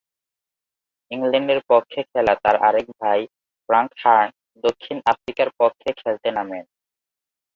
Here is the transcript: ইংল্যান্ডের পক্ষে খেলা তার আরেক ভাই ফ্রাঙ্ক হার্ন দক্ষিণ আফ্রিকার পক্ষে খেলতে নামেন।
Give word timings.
ইংল্যান্ডের 1.11 1.61
পক্ষে 1.69 1.99
খেলা 2.03 2.33
তার 2.43 2.55
আরেক 2.67 2.87
ভাই 3.01 3.19
ফ্রাঙ্ক 3.69 3.91
হার্ন 4.01 4.29
দক্ষিণ 4.63 4.97
আফ্রিকার 5.11 5.49
পক্ষে 5.59 5.89
খেলতে 5.99 6.29
নামেন। 6.31 6.65